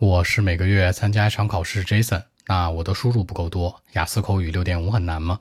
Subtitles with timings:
[0.00, 2.22] 我是每个月参加一场考试，Jason。
[2.46, 5.38] 那我的输入不够多，雅思口语六点五很难吗？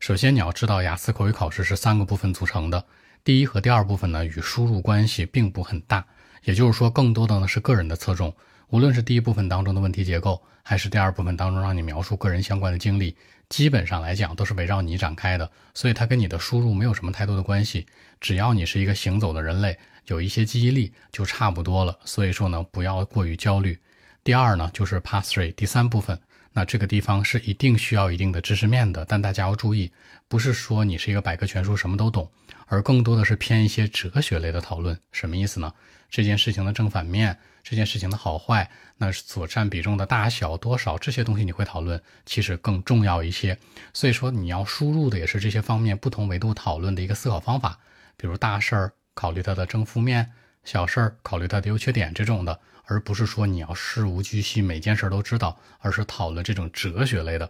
[0.00, 2.84] 首先你要知道，雅思口语考试是三个部分组成的，
[3.24, 6.04] 第一和第二部分呢与输入关系并不很大，
[6.44, 8.36] 也就是说，更多的呢是个人的侧重。
[8.68, 13.16] 无论是第一部分当中的问题结构，还是第二部分当中让你描述个人相关的经历，
[13.48, 17.86] 基本上来讲都是围绕你展开的，所以它跟你的输入没有什么太多的关系。
[18.20, 21.98] 只要你是一个行走的人类，有一些记忆力就差不多了。
[22.04, 23.78] 所以说呢，不要过于焦虑。
[24.24, 26.20] 第二呢，就是 Part Three 第三部分，
[26.52, 29.90] 那这个地方是一定需要一定的知识面的，但大家要注意，
[30.28, 32.30] 不是说你是一个百科全书什么都懂，
[32.66, 34.96] 而更多的是偏一些哲学类的讨论。
[35.10, 35.72] 什么意思呢？
[36.08, 43.58] 这件事情的正反面，这件事情的好坏，那所占比重的大小多少，这些东西你会讨论，其实更重要一些。
[43.92, 47.80] 所以说你要输入的也是这些方面不同维度讨论的一个思考方法，
[48.16, 50.30] 比如大事儿考虑它的正负面，
[50.64, 52.60] 小事儿考虑它的优缺点这种的。
[52.84, 57.48] 而不是说你要事无巨细，每件事都知道，而是讨论这种哲学类的。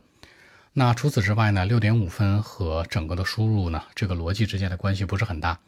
[0.75, 5.59] 那除此之外呢，六点五分和整个的输入呢，这个逻辑之间的关系不是很大。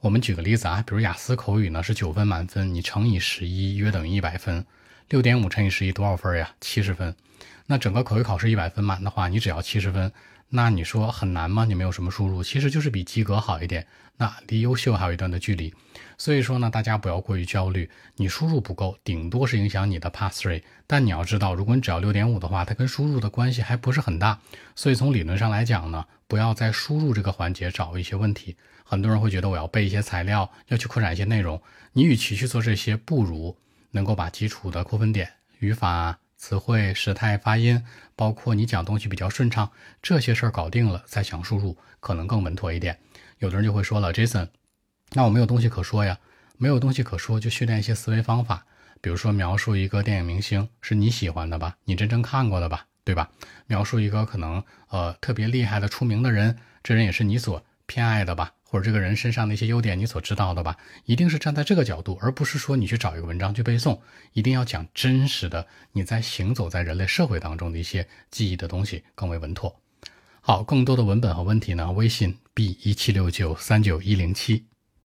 [0.00, 4.64] 我们举个例子啊，比如雅思口语呢是九分满分，你乘以十一约等于一百分，
[5.08, 6.54] 六点五乘以十一多少分呀？
[6.60, 7.14] 七十分。
[7.66, 10.12] 那整个口语考试一百分满的话，你只要七十分。
[10.50, 11.64] 那你说很难吗？
[11.64, 13.86] 你没有什么输入，其实就是比及格好一点。
[14.16, 15.74] 那离优秀还有一段的距离，
[16.16, 17.90] 所以说呢，大家不要过于焦虑。
[18.14, 20.62] 你输入不够，顶多是影响你的 pass rate。
[20.86, 24.38] 但你要知道，如果你只要六点五的话，它跟输入的关系还不是很大。
[24.76, 28.56] 所以从理论上来讲呢，不要在输入这个环节找一些问题。
[28.84, 31.60] 很多人会觉得我要背一些材料，要去扩展一些内容。
[31.94, 33.56] 你与其去做这些，不如
[33.94, 36.18] 能够把基础的扣分点、语法。
[36.36, 37.82] 词汇、时态、发音，
[38.14, 39.70] 包括你讲东西比较顺畅，
[40.02, 42.98] 这些事儿搞定了，再想输入可能更稳妥一点。
[43.38, 44.48] 有的人就会说了，Jason，
[45.12, 46.18] 那我没有东西可说呀，
[46.58, 48.66] 没有东西可说，就训练一些思维方法，
[49.00, 53.30] 比如说描述一个电影明星是你喜欢的吧，你真正看过的吧，对吧？
[53.66, 58.52] 描述一个可能呃特别厉害的出名的人，这人也是你所偏爱的吧？
[58.74, 64.00] 或者这个人身上的一些优点，你所知道的吧，一定是站在这个角度，而不是说你去找一个文章去背诵，
[64.32, 69.80] 一定要讲真实的，你在行走在人类社会当中的一些记忆的东西更为稳妥。
[70.40, 74.64] 好，更多的文本和问题呢，微信 b 一七六九三九一零七。